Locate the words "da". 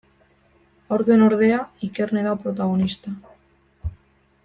2.29-2.35